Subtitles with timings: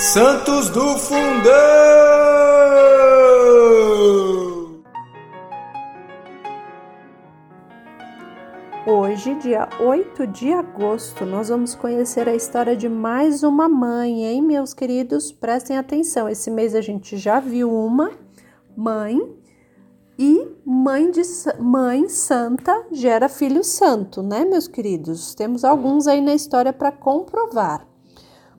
[0.00, 1.52] Santos do Fundão!
[8.86, 14.40] Hoje, dia 8 de agosto, nós vamos conhecer a história de mais uma mãe, hein,
[14.40, 15.30] meus queridos?
[15.32, 18.10] Prestem atenção, esse mês a gente já viu uma
[18.74, 19.20] mãe
[20.18, 21.20] e mãe de
[21.60, 25.34] mãe santa gera filho santo, né, meus queridos?
[25.34, 27.90] Temos alguns aí na história para comprovar.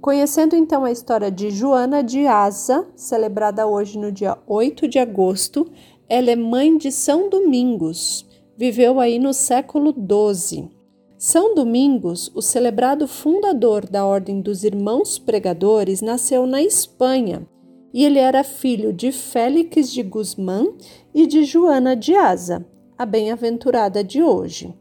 [0.00, 5.70] Conhecendo então a história de Joana de Asa, celebrada hoje no dia 8 de agosto,
[6.08, 8.26] ela é mãe de São Domingos.
[8.56, 10.70] Viveu aí no século XII.
[11.16, 17.46] São Domingos, o celebrado fundador da Ordem dos Irmãos Pregadores, nasceu na Espanha
[17.92, 20.66] e ele era filho de Félix de Guzmán
[21.14, 22.64] e de Joana de Asa,
[22.96, 24.74] a bem-aventurada de hoje.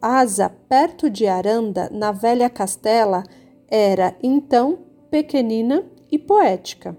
[0.00, 3.22] Asa, perto de Aranda, na velha Castela,
[3.74, 6.94] era então pequenina e poética.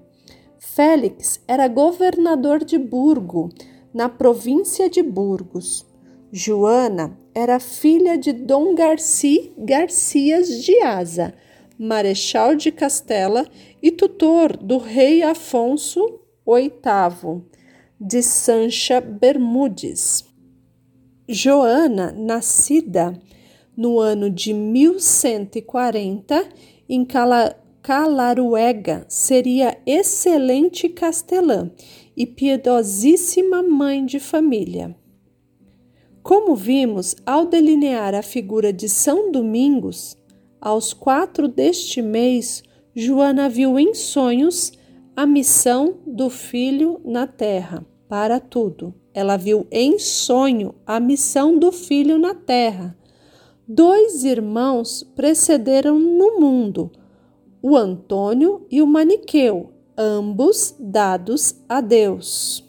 [0.57, 3.49] Félix era governador de Burgo,
[3.93, 5.85] na província de Burgos.
[6.31, 11.35] Joana era filha de Dom Garci Garcias de Asa,
[11.77, 13.47] marechal de Castela
[13.79, 17.43] e tutor do rei Afonso VIII
[18.01, 20.25] de Sancha Bermudes.
[21.29, 23.13] Joana, nascida
[23.75, 26.47] no ano de 1140
[26.87, 31.69] em Cala Calaruega, seria excelente castelã
[32.15, 34.95] e piedosíssima mãe de família.
[36.21, 40.17] Como vimos, ao delinear a figura de São Domingos,
[40.61, 42.63] aos quatro deste mês,
[42.95, 44.71] Joana viu em sonhos
[45.13, 48.93] a missão do filho na terra para tudo.
[49.13, 52.97] Ela viu em sonho a missão do filho na terra
[53.67, 56.91] dois irmãos precederam no mundo,
[57.61, 62.67] o Antônio e o Maniqueu, ambos dados a Deus.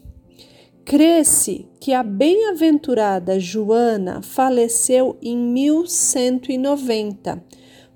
[0.85, 7.43] Cresce que a bem-aventurada Joana faleceu em 1190.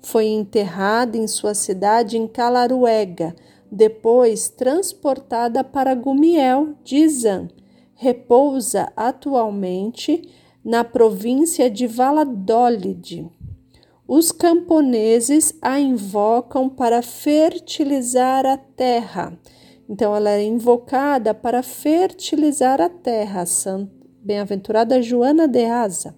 [0.01, 3.35] Foi enterrada em sua cidade em Calaruega,
[3.71, 7.47] depois transportada para Gumiel de Izan.
[7.93, 10.27] Repousa atualmente
[10.69, 13.27] na província de Valladolid.
[14.07, 19.35] Os camponeses a invocam para fertilizar a terra.
[19.89, 23.43] Então, ela é invocada para fertilizar a terra,
[24.21, 26.13] bem-aventurada Joana de Asa.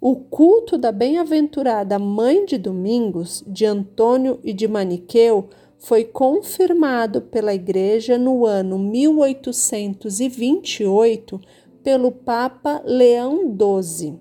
[0.00, 7.54] O culto da bem-aventurada Mãe de Domingos, de Antônio e de Maniqueu, foi confirmado pela
[7.54, 11.40] Igreja no ano 1828
[11.88, 14.20] pelo Papa Leão XII.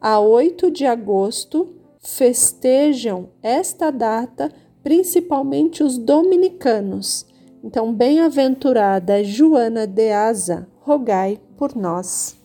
[0.00, 4.50] A 8 de agosto festejam esta data
[4.82, 7.26] principalmente os dominicanos.
[7.62, 12.37] Então, bem-aventurada Joana de Asa, rogai por nós.